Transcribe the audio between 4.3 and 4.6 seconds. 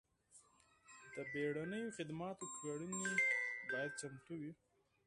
وي.